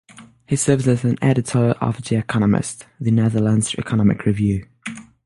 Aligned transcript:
He 0.47 0.55
serves 0.55 0.87
as 0.87 1.03
an 1.03 1.17
editor 1.21 1.73
of 1.79 2.01
"De 2.03 2.15
Economist" 2.17 2.87
the 2.99 3.11
"Netherlands 3.11 3.75
Economic 3.77 4.25
Review". 4.25 4.65